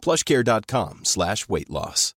plushcare.com 0.00 1.04
slash 1.04 1.48
weight 1.48 1.70
loss. 1.70 2.14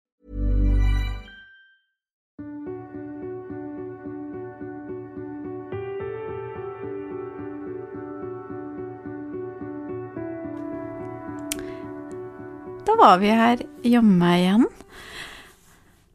Da 12.87 12.97
var 12.99 13.19
vi 13.19 13.31
her 13.31 13.63
hjemme 13.87 14.31
igjen. 14.37 14.67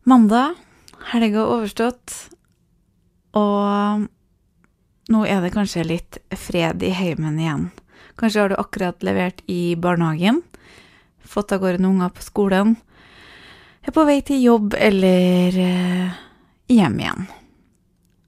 Mandag, 0.08 0.56
helga 1.12 1.46
overstått, 1.48 2.14
og 3.36 4.06
nå 5.12 5.24
er 5.26 5.42
det 5.44 5.54
kanskje 5.56 5.88
litt 5.88 6.20
fred 6.38 6.84
i 6.84 6.92
heimen 6.96 7.40
igjen. 7.42 7.66
Kanskje 8.20 8.44
har 8.44 8.52
du 8.52 8.58
akkurat 8.60 9.04
levert 9.04 9.42
i 9.50 9.76
barnehagen, 9.80 10.44
fått 11.30 11.54
av 11.56 11.62
gårde 11.64 11.82
noen 11.82 11.98
unger 11.98 12.14
på 12.16 12.26
skolen, 12.26 12.76
er 13.88 13.96
på 13.96 14.06
vei 14.08 14.20
til 14.26 14.42
jobb 14.44 14.76
eller 14.78 15.58
eh, 15.64 16.22
hjem 16.72 17.00
igjen. 17.02 17.28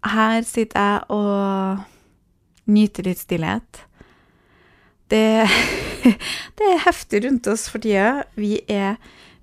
Her 0.07 0.43
sitter 0.47 0.85
jeg 0.85 1.15
og 1.15 2.69
nyter 2.71 3.09
litt 3.09 3.19
stillhet. 3.19 3.81
Det, 5.11 5.47
det 6.57 6.67
er 6.69 6.85
heftig 6.85 7.25
rundt 7.25 7.49
oss 7.51 7.67
for 7.71 7.83
tida. 7.83 8.23
Vi 8.39 8.59
er 8.71 8.99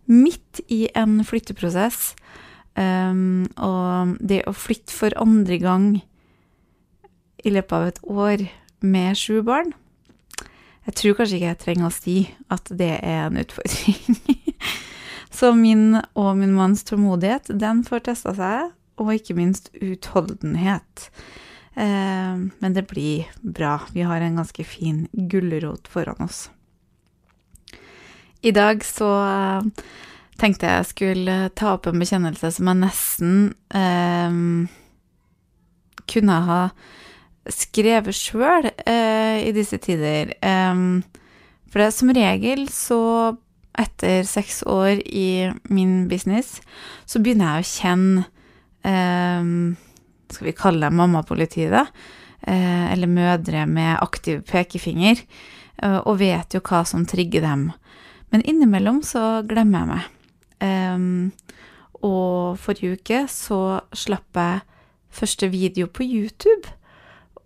midt 0.09 0.63
i 0.73 0.87
en 0.97 1.21
flytteprosess. 1.27 2.15
Um, 2.77 3.47
og 3.57 4.19
det 4.21 4.43
å 4.45 4.53
flytte 4.53 4.93
for 4.93 5.17
andre 5.17 5.57
gang 5.63 5.87
i 7.41 7.53
løpet 7.53 7.73
av 7.73 7.87
et 7.89 8.01
år 8.05 8.43
med 8.85 9.17
sju 9.17 9.41
barn 9.47 9.73
Jeg 10.87 10.99
tror 11.01 11.17
kanskje 11.19 11.39
ikke 11.41 11.51
jeg 11.51 11.63
trenger 11.63 11.89
å 11.89 11.95
si 11.95 12.17
at 12.53 12.71
det 12.79 12.93
er 13.01 13.25
en 13.27 13.41
utfordring. 13.41 14.19
Så 15.37 15.51
min 15.59 15.99
og 16.15 16.37
min 16.39 16.55
manns 16.57 16.87
tålmodighet, 16.87 17.51
den 17.61 17.83
får 17.85 18.07
testa 18.07 18.33
seg, 18.37 18.71
og 18.97 19.13
ikke 19.13 19.37
minst 19.37 19.69
utholdenhet. 19.83 21.11
Eh, 21.75 22.39
men 22.63 22.77
det 22.77 22.87
blir 22.89 23.27
bra. 23.43 23.81
Vi 23.93 24.07
har 24.07 24.23
en 24.23 24.39
ganske 24.41 24.65
fin 24.65 25.05
gulrot 25.13 25.91
foran 25.93 26.25
oss. 26.25 26.47
I 28.47 28.55
dag 28.55 28.85
så 28.87 29.11
eh, 29.27 29.85
tenkte 30.41 30.71
jeg 30.71 30.91
skulle 30.93 31.37
ta 31.59 31.75
opp 31.75 31.91
en 31.91 32.01
bekjennelse 32.01 32.53
som 32.57 32.71
jeg 32.71 32.81
nesten 32.85 33.37
eh, 33.75 34.41
kunne 36.07 36.39
ha 36.47 36.61
skrevet 37.53 38.17
sjøl 38.17 38.69
eh, 38.69 39.16
i 39.43 39.53
disse 39.57 39.79
tider. 39.83 40.33
For 40.41 41.83
det 41.83 41.91
som 41.95 42.13
regel 42.15 42.67
så 42.73 43.01
etter 43.77 44.25
seks 44.25 44.63
år 44.67 45.03
i 45.05 45.53
min 45.69 46.07
business, 46.09 46.61
så 47.05 47.21
begynner 47.21 47.59
jeg 47.59 47.65
å 47.65 47.71
kjenne 47.73 48.25
Skal 50.33 50.47
vi 50.49 50.55
kalle 50.57 50.87
det 50.87 50.97
mammapolitiet, 50.97 51.75
da? 51.75 51.85
Uh, 52.47 52.93
eller 52.93 53.11
mødre 53.11 53.65
med 53.67 53.99
aktiv 53.99 54.43
pekefinger. 54.47 55.19
Uh, 55.83 55.99
og 56.07 56.21
vet 56.21 56.55
jo 56.55 56.63
hva 56.63 56.85
som 56.87 57.07
trigger 57.09 57.43
dem. 57.43 57.71
Men 58.31 58.45
innimellom 58.47 59.03
så 59.07 59.43
glemmer 59.49 59.83
jeg 59.83 59.91
meg. 59.91 60.13
Um, 60.63 61.33
og 62.07 62.59
forrige 62.63 63.01
uke 63.01 63.25
så 63.31 63.81
slapp 63.97 64.39
jeg 64.39 64.63
første 65.11 65.51
video 65.51 65.89
på 65.91 66.07
YouTube. 66.07 66.71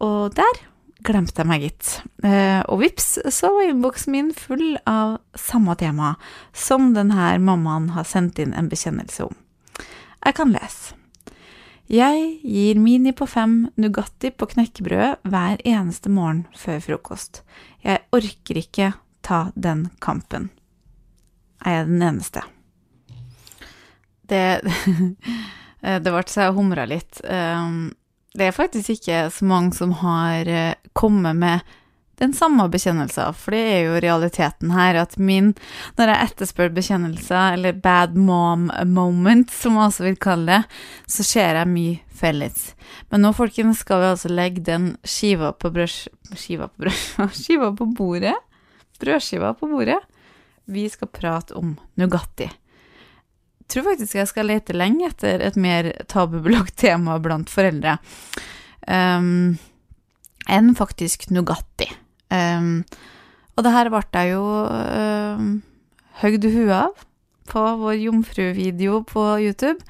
Og 0.00 0.36
der 0.36 0.60
glemte 1.06 1.43
jeg 1.43 1.49
meg, 1.49 1.65
gitt. 1.65 1.91
Eh, 2.25 2.61
og 2.71 2.81
vips, 2.83 3.19
så 3.33 3.50
var 3.55 3.69
innboksen 3.71 4.15
min 4.15 4.31
full 4.37 4.78
av 4.88 5.19
samme 5.38 5.77
tema 5.81 6.15
som 6.53 6.93
denne 6.97 7.33
mammaen 7.43 7.91
har 7.97 8.09
sendt 8.09 8.41
inn 8.43 8.55
en 8.56 8.71
bekjennelse 8.71 9.28
om. 9.28 9.37
Jeg 10.21 10.37
kan 10.37 10.53
lese. 10.55 10.97
Jeg 11.91 12.39
gir 12.47 12.78
Mini 12.78 13.10
på 13.16 13.27
fem 13.27 13.65
Nugatti 13.81 14.31
på 14.31 14.47
knekkebrød 14.53 15.25
hver 15.27 15.62
eneste 15.66 16.12
morgen 16.12 16.44
før 16.55 16.78
frokost. 16.84 17.43
Jeg 17.83 18.05
orker 18.15 18.60
ikke 18.60 18.93
ta 19.27 19.41
den 19.59 19.89
kampen. 19.99 20.53
Jeg 21.65 21.81
er 21.81 21.91
den 21.91 22.05
eneste. 22.12 22.44
Det 24.31 24.60
Det 25.81 26.12
ble 26.12 26.21
så 26.28 26.44
jeg 26.44 26.55
humra 26.56 26.84
litt. 26.84 27.22
Um, 27.25 27.91
det 28.38 28.46
er 28.46 28.56
faktisk 28.56 28.94
ikke 28.94 29.26
så 29.34 29.46
mange 29.48 29.74
som 29.76 29.92
har 30.02 30.48
eh, 30.48 30.74
kommet 30.92 31.36
med 31.36 31.76
den 32.20 32.34
samme 32.36 32.66
bekjennelsen, 32.68 33.32
for 33.32 33.56
det 33.56 33.60
er 33.64 33.86
jo 33.86 34.00
realiteten 34.04 34.74
her 34.74 34.98
at 35.00 35.16
min 35.16 35.54
Når 35.96 36.10
jeg 36.12 36.28
etterspør 36.28 36.68
bekjennelser, 36.76 37.54
eller 37.56 37.72
bad 37.72 38.14
mom 38.14 38.68
moment, 38.84 39.50
som 39.50 39.78
jeg 39.78 39.88
også 39.88 40.04
vil 40.04 40.18
kalle 40.20 40.46
det, 40.52 40.76
så 41.08 41.24
ser 41.24 41.56
jeg 41.56 41.72
mye 41.72 41.98
felles. 42.20 42.74
Men 43.10 43.24
nå, 43.24 43.32
folkens, 43.32 43.80
skal 43.80 44.02
vi 44.02 44.12
altså 44.12 44.28
legge 44.28 44.60
den 44.60 44.97
skiva 45.00 45.54
på 45.56 45.72
brød... 45.72 46.12
Skiva 46.36 46.68
på 46.68 46.84
brød... 46.84 47.32
Skiva 47.41 47.72
på 47.72 47.88
bordet? 47.97 48.36
Brødskiva 49.00 49.54
på 49.56 49.66
bordet. 49.70 49.97
Vi 50.68 50.88
skal 50.92 51.08
prate 51.08 51.56
om 51.56 51.72
Nugatti 51.97 52.50
tror 53.72 53.86
faktisk 53.91 54.19
jeg 54.19 54.31
skal 54.31 54.50
lete 54.50 54.76
lenge 54.76 55.08
etter 55.10 55.42
et 55.44 55.58
mer 55.60 55.92
tabubelagt 56.10 56.76
tema 56.84 57.19
blant 57.22 57.50
foreldre 57.53 57.98
um, 58.86 59.58
enn 60.50 60.72
faktisk 60.78 61.28
Nugatti. 61.34 61.91
Um, 62.30 62.82
og 63.56 63.66
det 63.66 63.75
her 63.75 63.91
ble 63.92 64.03
jeg 64.14 64.32
jo 64.32 64.44
um, 64.47 65.54
høgd 66.22 66.47
huet 66.50 66.76
av 66.78 67.06
på 67.50 67.62
vår 67.80 67.97
jomfruvideo 67.98 69.03
på 69.10 69.25
YouTube, 69.42 69.80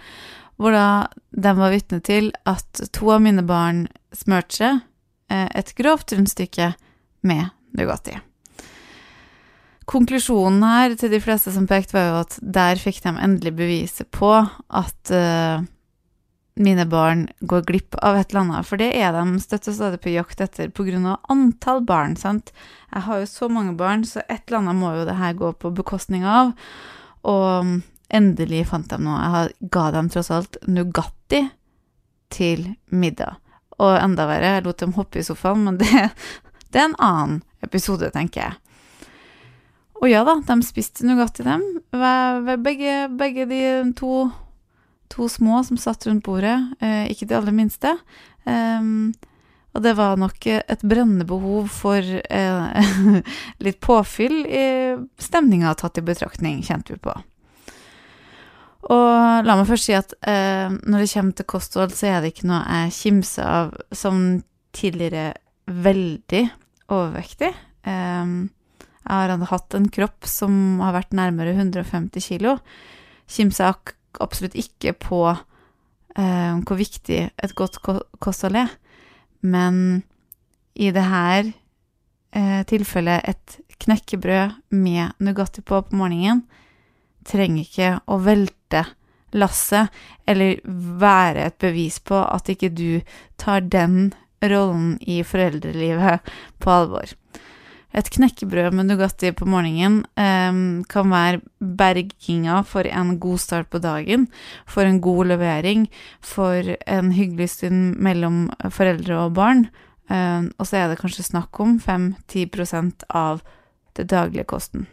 hvor 0.57 0.73
da 0.77 0.87
de 1.31 1.53
var 1.57 1.75
vitne 1.75 2.01
til 2.05 2.33
at 2.49 2.83
to 2.97 3.13
av 3.13 3.23
mine 3.25 3.45
barn 3.47 3.85
smurte 4.17 4.57
seg 4.57 4.81
eh, 5.33 5.49
et 5.61 5.75
grovt 5.77 6.17
rundstykke 6.17 6.73
med 7.29 7.53
Nugatti. 7.77 8.17
Konklusjonen 9.91 10.63
her 10.63 10.95
til 10.99 11.11
de 11.11 11.19
fleste 11.23 11.51
som 11.55 11.67
pekte, 11.67 11.97
var 11.97 12.07
jo 12.07 12.19
at 12.23 12.39
der 12.41 12.79
fikk 12.79 13.01
de 13.03 13.15
endelig 13.19 13.57
beviset 13.59 14.07
på 14.15 14.31
at 14.39 15.11
uh, 15.11 15.65
mine 16.61 16.85
barn 16.91 17.25
går 17.41 17.65
glipp 17.67 17.99
av 17.99 18.19
et 18.21 18.31
eller 18.31 18.45
annet. 18.45 18.69
For 18.69 18.79
det 18.81 18.93
er 18.95 19.15
de 19.17 19.43
støtt 19.43 19.67
og 19.73 19.77
stadig 19.77 20.01
på 20.05 20.15
jakt 20.15 20.43
etter 20.45 20.71
pga. 20.71 21.17
antall 21.33 21.83
barn. 21.83 22.17
sant? 22.17 22.53
Jeg 22.93 23.03
har 23.09 23.19
jo 23.19 23.27
så 23.27 23.49
mange 23.49 23.75
barn, 23.75 24.05
så 24.05 24.23
et 24.29 24.47
eller 24.47 24.61
annet 24.61 24.79
må 24.79 24.95
jo 24.95 25.07
det 25.09 25.19
her 25.19 25.35
gå 25.35 25.53
på 25.59 25.75
bekostning 25.75 26.25
av. 26.25 26.53
Og 27.27 27.81
endelig 28.11 28.67
fant 28.71 28.91
de 28.91 28.99
noe. 28.99 29.19
Jeg 29.19 29.71
ga 29.75 29.91
dem 29.91 30.11
tross 30.13 30.31
alt 30.31 30.57
Nugatti 30.69 31.49
til 32.31 32.75
middag. 32.91 33.41
Og 33.81 33.97
enda 33.97 34.27
verre, 34.29 34.57
jeg 34.59 34.67
lot 34.69 34.83
dem 34.83 34.95
hoppe 34.95 35.19
i 35.19 35.27
sofaen, 35.27 35.65
men 35.65 35.81
det, 35.81 36.11
det 36.71 36.83
er 36.83 36.91
en 36.91 37.01
annen 37.01 37.41
episode, 37.65 38.13
tenker 38.15 38.45
jeg. 38.45 38.60
Og 40.01 40.09
ja 40.09 40.23
da, 40.25 40.39
de 40.41 40.57
spiste 40.65 41.05
Nugatti, 41.05 41.45
dem. 41.45 41.65
Begge, 42.65 43.09
begge 43.21 43.47
de 43.51 43.63
to, 43.99 44.31
to, 45.13 45.29
små 45.29 45.61
som 45.67 45.81
satt 45.81 46.07
rundt 46.09 46.25
bordet, 46.25 46.57
eh, 46.81 47.11
ikke 47.13 47.29
de 47.29 47.37
aller 47.37 47.57
minste. 47.57 47.93
Um, 48.49 49.13
og 49.77 49.85
det 49.85 49.93
var 49.99 50.17
nok 50.19 50.47
et 50.51 50.81
brennende 50.83 51.27
behov 51.29 51.69
for 51.71 52.01
eh, 52.01 52.95
litt 53.65 53.81
påfyll 53.85 54.41
i 54.49 54.65
stemninga 55.21 55.77
tatt 55.79 56.01
i 56.01 56.07
betraktning, 56.07 56.63
kjente 56.67 56.97
vi 56.97 57.03
på. 57.05 57.15
Og 58.91 59.45
la 59.45 59.59
meg 59.59 59.69
først 59.69 59.91
si 59.91 59.95
at 59.95 60.15
eh, 60.25 60.73
når 60.73 61.05
det 61.05 61.11
kommer 61.13 61.37
til 61.37 61.49
kosthold, 61.53 61.93
så 61.95 62.09
er 62.09 62.23
det 62.25 62.33
ikke 62.33 62.49
noe 62.49 62.63
jeg 62.65 62.97
kimser 62.97 63.45
av 63.45 63.77
som 63.93 64.41
tidligere 64.75 65.35
veldig 65.69 66.43
overvektig. 66.91 67.53
Um, 67.85 68.49
jeg 69.11 69.39
har 69.43 69.51
hatt 69.51 69.77
en 69.77 69.89
kropp 69.93 70.29
som 70.29 70.81
har 70.85 70.95
vært 70.95 71.17
nærmere 71.17 71.55
150 71.57 72.23
kilo. 72.23 72.59
Kimsa 73.31 73.73
absolutt 74.21 74.57
ikke 74.59 74.95
på 74.99 75.23
eh, 75.31 76.55
hvor 76.67 76.79
viktig 76.79 77.21
et 77.31 77.57
godt 77.59 77.81
kosthold 78.23 78.59
er, 78.63 78.71
men 79.43 80.03
i 80.75 80.91
det 80.95 81.05
her 81.07 81.51
eh, 81.51 82.63
tilfellet 82.71 83.27
et 83.29 83.59
knekkebrød 83.81 84.57
med 84.77 85.15
Nugatti 85.19 85.63
på 85.65 85.83
på 85.83 85.97
morgenen 85.97 86.45
trenger 87.27 87.65
ikke 87.65 87.91
å 88.11 88.19
velte 88.23 88.85
lasset, 89.37 89.91
eller 90.27 90.59
være 91.01 91.47
et 91.47 91.59
bevis 91.63 92.01
på 92.03 92.19
at 92.19 92.51
ikke 92.51 92.73
du 92.75 93.01
tar 93.39 93.63
den 93.63 94.13
rollen 94.43 94.97
i 95.01 95.21
foreldrelivet 95.27 96.27
på 96.59 96.73
alvor. 96.73 97.13
Et 97.91 98.07
knekkebrød 98.07 98.75
med 98.79 98.87
Nugatti 98.87 99.33
på 99.35 99.49
morgenen 99.51 100.05
um, 100.15 100.83
kan 100.87 101.11
være 101.11 101.41
berginga 101.59 102.61
for 102.63 102.87
en 102.87 103.17
god 103.19 103.43
start 103.43 103.71
på 103.73 103.81
dagen, 103.83 104.29
for 104.63 104.87
en 104.87 105.01
god 105.03 105.33
levering, 105.33 105.89
for 106.23 106.77
en 106.87 107.11
hyggelig 107.17 107.49
stund 107.57 107.97
mellom 107.99 108.45
foreldre 108.71 109.25
og 109.25 109.35
barn, 109.41 109.67
um, 110.07 110.53
og 110.55 110.71
så 110.71 110.79
er 110.79 110.93
det 110.93 111.01
kanskje 111.03 111.27
snakk 111.33 111.61
om 111.63 111.81
5-10% 111.83 113.09
av 113.11 113.43
det 113.99 114.07
daglige 114.13 114.47
kosten. 114.47 114.87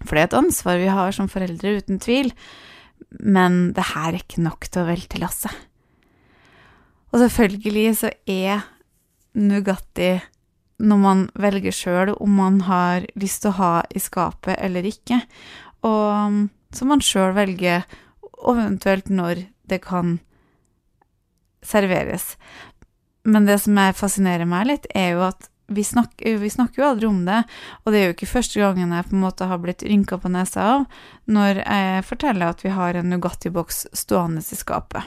For 0.00 0.16
det 0.16 0.22
er 0.22 0.30
et 0.30 0.40
ansvar 0.40 0.80
vi 0.80 0.88
har 0.88 1.12
som 1.12 1.28
foreldre, 1.28 1.76
uten 1.82 2.00
tvil, 2.00 2.32
men 3.20 3.74
det 3.76 3.90
her 3.92 4.14
er 4.14 4.22
ikke 4.22 4.40
nok 4.44 4.70
til 4.70 4.86
å 4.86 4.88
velte 4.88 5.20
lasset. 5.20 5.52
Og 7.10 7.20
selvfølgelig 7.20 7.88
så 7.98 8.12
er 8.30 8.64
Nugatti 9.36 10.14
når 10.80 11.00
man 11.02 11.26
velger 11.38 11.74
sjøl 11.76 12.14
om 12.16 12.38
man 12.40 12.62
har 12.66 13.06
lyst 13.20 13.44
til 13.44 13.52
å 13.52 13.58
ha 13.58 13.74
i 13.92 14.00
skapet 14.02 14.56
eller 14.58 14.86
ikke, 14.88 15.20
og 15.86 16.48
så 16.74 16.88
man 16.88 17.04
sjøl 17.04 17.34
velger, 17.36 17.84
og 18.40 18.56
eventuelt 18.56 19.10
når 19.12 19.44
det 19.68 19.80
kan 19.84 20.18
serveres. 21.66 22.34
Men 23.28 23.46
det 23.46 23.58
som 23.60 23.78
fascinerer 23.96 24.48
meg 24.48 24.68
litt, 24.70 24.86
er 24.96 25.14
jo 25.14 25.24
at 25.28 25.50
vi 25.70 25.84
snakker, 25.86 26.40
vi 26.42 26.50
snakker, 26.50 26.82
jo 26.82 26.88
aldri 26.88 27.06
om 27.06 27.20
det, 27.28 27.44
og 27.84 27.92
det 27.92 28.00
er 28.00 28.08
jo 28.08 28.14
ikke 28.16 28.32
første 28.32 28.58
gangen 28.58 28.90
jeg 28.90 29.06
på 29.06 29.14
en 29.14 29.22
måte 29.22 29.46
har 29.46 29.60
blitt 29.62 29.84
rynka 29.86 30.18
på 30.18 30.32
nesa 30.32 30.64
av 30.66 30.86
når 31.30 31.60
jeg 31.62 32.06
forteller 32.08 32.50
at 32.50 32.64
vi 32.64 32.72
har 32.74 32.98
en 32.98 33.12
Nugatti-boks 33.12 33.84
stående 33.94 34.42
i 34.42 34.58
skapet. 34.58 35.06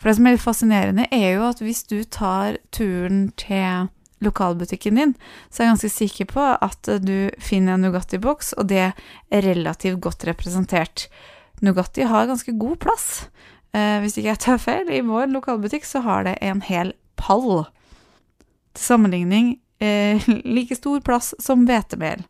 For 0.00 0.08
det 0.08 0.16
som 0.16 0.28
er 0.30 0.36
litt 0.36 0.46
fascinerende, 0.46 1.04
er 1.12 1.34
jo 1.34 1.44
at 1.50 1.60
hvis 1.60 1.84
du 1.90 1.98
tar 2.08 2.56
turen 2.72 3.26
til 3.36 3.90
lokalbutikken 4.24 4.98
din, 5.00 5.14
så 5.48 5.62
er 5.62 5.66
jeg 5.66 5.74
ganske 5.74 5.92
sikker 5.94 6.30
på 6.32 6.46
at 6.54 6.90
du 7.04 7.30
finner 7.42 7.76
en 7.76 7.86
Nugatti-boks, 7.86 8.54
og 8.60 8.68
det 8.72 8.90
er 8.90 9.46
relativt 9.46 10.00
godt 10.04 10.26
representert. 10.28 11.08
Nugatti 11.64 12.06
har 12.08 12.28
ganske 12.28 12.54
god 12.60 12.78
plass. 12.84 13.08
Eh, 13.76 13.98
hvis 14.02 14.18
ikke 14.18 14.32
jeg 14.32 14.42
tar 14.42 14.60
feil, 14.62 14.90
i 14.90 15.04
vår 15.06 15.30
lokalbutikk 15.34 15.86
så 15.86 16.02
har 16.06 16.26
det 16.26 16.38
en 16.44 16.62
hel 16.66 16.94
pall. 17.20 17.64
Til 18.74 18.86
sammenligning 18.86 19.54
eh, 19.82 20.28
like 20.56 20.78
stor 20.78 21.02
plass 21.06 21.34
som 21.42 21.66
hvetemel. 21.68 22.24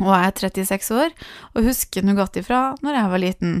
Og 0.00 0.08
jeg 0.08 0.30
er 0.30 0.52
36 0.64 0.96
år 0.96 1.10
og 1.52 1.66
husker 1.66 2.04
Nugatti 2.06 2.40
fra 2.44 2.70
når 2.80 2.96
jeg 2.96 3.12
var 3.12 3.20
liten. 3.20 3.56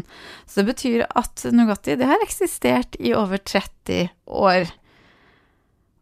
Så 0.48 0.62
det 0.62 0.70
betyr 0.72 1.04
at 1.20 1.44
Nugatti 1.52 1.98
det 2.00 2.08
har 2.08 2.22
eksistert 2.24 2.96
i 2.98 3.12
over 3.16 3.42
30 3.44 4.08
år. 4.26 4.70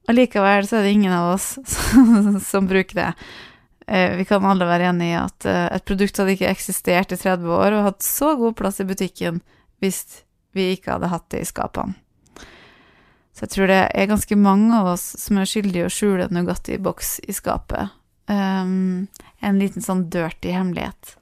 Allikevel 0.09 0.65
så 0.69 0.79
er 0.79 0.87
det 0.87 0.95
ingen 0.97 1.13
av 1.13 1.35
oss 1.35 1.59
som 2.51 2.69
bruker 2.69 2.97
det. 2.97 3.13
Eh, 3.87 4.17
vi 4.17 4.25
kan 4.29 4.45
alle 4.45 4.69
være 4.69 4.89
enig 4.91 5.11
i 5.13 5.19
at 5.21 5.47
eh, 5.49 5.67
et 5.77 5.85
produkt 5.89 6.21
hadde 6.21 6.33
ikke 6.37 6.51
eksistert 6.51 7.13
i 7.13 7.21
30 7.21 7.53
år 7.53 7.77
og 7.77 7.87
hatt 7.91 8.05
så 8.05 8.35
god 8.41 8.57
plass 8.57 8.81
i 8.81 8.89
butikken 8.89 9.43
hvis 9.83 10.23
vi 10.57 10.73
ikke 10.75 10.97
hadde 10.97 11.13
hatt 11.13 11.29
det 11.33 11.45
i 11.45 11.49
skapene. 11.49 11.97
Så 13.37 13.47
jeg 13.47 13.53
tror 13.55 13.71
det 13.71 13.83
er 13.95 14.11
ganske 14.11 14.37
mange 14.41 14.75
av 14.75 14.89
oss 14.97 15.05
som 15.23 15.39
er 15.39 15.47
skyldige 15.47 15.87
å 15.87 15.93
skjule 15.95 16.25
en 16.27 16.35
Nugatti-boks 16.35 17.21
i 17.31 17.37
skapet. 17.37 17.93
Um, 18.27 19.07
en 19.39 19.61
liten 19.61 19.85
sånn 19.85 20.09
dirty 20.11 20.51
hemmelighet. 20.57 21.13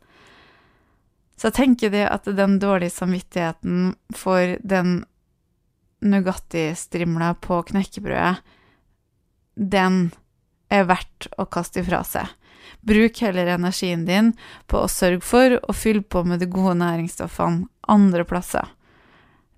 Så 1.36 1.50
jeg 1.50 1.56
tenker 1.58 1.92
det 1.92 2.06
at 2.08 2.24
den 2.24 2.56
dårlige 2.62 2.94
samvittigheten 2.94 3.92
for 4.16 4.56
den 4.64 5.02
Nugatti-strimla 6.00 7.34
på 7.44 7.60
knekkebrødet 7.68 8.40
den 9.56 10.10
er 10.72 10.86
verdt 10.88 11.28
å 11.40 11.46
kaste 11.48 11.82
ifra 11.82 12.02
seg. 12.06 12.28
Bruk 12.86 13.18
heller 13.22 13.48
energien 13.54 14.04
din 14.06 14.32
på 14.70 14.82
å 14.84 14.90
sørge 14.90 15.24
for 15.26 15.56
å 15.58 15.74
fylle 15.74 16.04
på 16.06 16.22
med 16.26 16.42
de 16.42 16.48
gode 16.50 16.76
næringsstoffene 16.82 17.66
andre 17.90 18.26
plasser. 18.28 18.68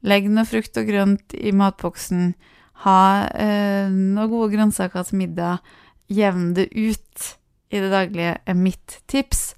Legg 0.07 0.29
noe 0.31 0.47
frukt 0.47 0.79
og 0.79 0.87
grønt 0.89 1.35
i 1.35 1.53
matboksen. 1.57 2.33
Ha 2.85 3.01
eh, 3.35 3.89
noen 3.91 4.31
gode 4.31 4.53
grønnsaker 4.55 5.09
til 5.09 5.23
middag. 5.25 5.65
Jevn 6.09 6.53
det 6.57 6.69
ut 6.73 7.33
i 7.69 7.81
det 7.83 7.91
daglige, 7.93 8.39
er 8.47 8.57
mitt 8.57 9.01
tips. 9.11 9.53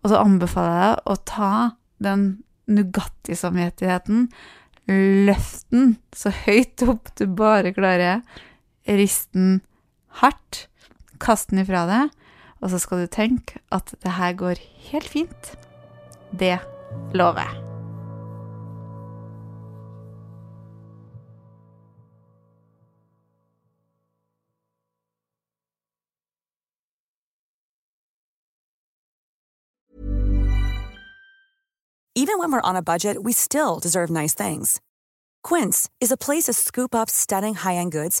Og 0.00 0.12
så 0.12 0.20
anbefaler 0.22 0.78
jeg 0.78 0.94
deg 0.94 1.10
å 1.12 1.18
ta 1.28 1.52
den 2.00 2.22
Nugatti-samvittigheten, 2.70 4.28
løft 5.26 5.66
den 5.74 5.96
så 6.16 6.30
høyt 6.46 6.84
opp 6.86 7.10
du 7.18 7.26
bare 7.36 7.74
klarer, 7.74 8.22
rist 8.86 9.32
den 9.34 9.58
hardt. 10.10 10.66
Kast 11.20 11.50
den 11.50 11.62
ifra 11.62 11.84
deg, 11.88 12.12
og 12.60 12.72
så 12.72 12.80
skal 12.80 13.04
du 13.04 13.10
tenke 13.12 13.60
at 13.72 13.94
det 14.02 14.16
her 14.16 14.36
går 14.36 14.60
helt 14.90 15.08
fint. 15.08 15.56
Det 16.32 16.58
lover 17.14 17.44
jeg. 17.44 17.66
Even 32.16 32.38
when 32.38 32.52
we're 32.52 32.60
on 32.68 32.76
a 32.76 32.82
budget, 32.82 33.22
we 33.22 33.32
still 33.32 33.80
deserve 33.80 34.10
nice 34.10 34.34
things. 34.34 34.78
Quince 35.42 35.88
is 36.00 36.12
a 36.12 36.18
place 36.18 36.44
to 36.44 36.52
scoop 36.52 36.94
up 36.94 37.08
stunning 37.08 37.54
high-end 37.54 37.92
goods 37.92 38.20